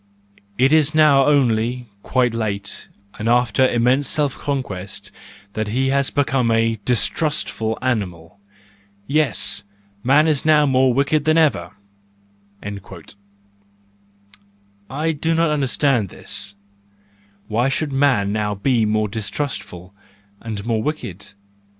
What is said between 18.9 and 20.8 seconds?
distrustful and